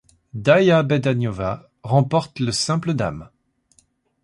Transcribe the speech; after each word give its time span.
Dája 0.33 0.81
Bedáňová 0.83 1.69
remporte 1.83 2.39
le 2.41 2.51
simple 2.51 2.95
dames. 2.95 3.29